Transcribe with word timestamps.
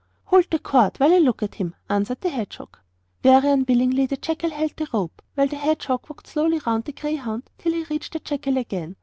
'Hold 0.25 0.49
the 0.49 0.57
cord 0.57 0.97
while 0.99 1.13
I 1.13 1.19
look 1.19 1.43
at 1.43 1.53
him,' 1.53 1.75
answered 1.87 2.21
the 2.21 2.29
hedgehog. 2.31 2.75
Very 3.21 3.49
unwillingly 3.51 4.07
the 4.07 4.17
jackal 4.17 4.49
held 4.49 4.75
the 4.75 4.87
rope, 4.91 5.21
while 5.35 5.45
the 5.45 5.57
hedgehog 5.57 6.09
walked 6.09 6.25
slowly 6.25 6.59
round 6.65 6.85
the 6.85 6.91
greyhound 6.93 7.51
till 7.59 7.73
he 7.73 7.83
reached 7.83 8.13
the 8.13 8.19
jackal 8.19 8.57
again. 8.57 8.95